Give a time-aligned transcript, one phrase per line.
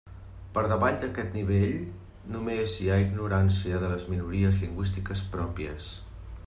[0.53, 1.75] Per davall d'aquest nivell
[2.37, 5.95] només hi ha ignorància de les minories lingüístiques pròpies.